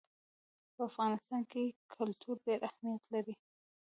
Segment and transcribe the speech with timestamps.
[0.75, 1.63] په افغانستان کې
[1.95, 3.35] کلتور ډېر اهمیت لري.